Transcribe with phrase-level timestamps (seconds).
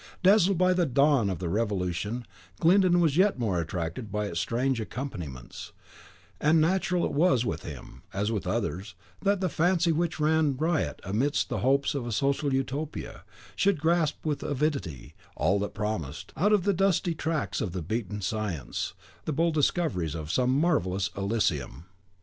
[0.23, 2.25] Dazzled by the dawn of the Revolution,
[2.59, 5.73] Glyndon was yet more attracted by its strange accompaniments;
[6.39, 10.99] and natural it was with him, as with others, that the fancy which ran riot
[11.03, 13.23] amidst the hopes of a social Utopia,
[13.55, 18.21] should grasp with avidity all that promised, out of the dusty tracks of the beaten
[18.21, 18.95] science,
[19.25, 21.85] the bold discoveries of some marvellous Elysium.